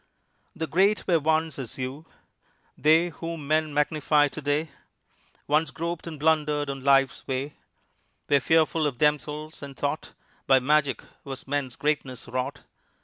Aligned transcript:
The 0.55 0.65
great 0.65 1.05
were 1.05 1.19
once 1.19 1.59
as 1.59 1.77
you. 1.77 2.07
They 2.75 3.09
whom 3.09 3.47
men 3.47 3.71
magnify 3.71 4.29
to 4.29 4.41
day 4.41 4.69
Once 5.45 5.69
groped 5.69 6.07
and 6.07 6.19
blundered 6.19 6.71
on 6.71 6.83
life's 6.83 7.27
way, 7.27 7.53
Were 8.27 8.39
fearful 8.39 8.87
of 8.87 8.97
themselves, 8.97 9.61
and 9.61 9.77
thought 9.77 10.13
By 10.47 10.59
magic 10.59 11.03
was 11.23 11.47
men's 11.47 11.75
greatness 11.75 12.27
wrought. 12.27 12.61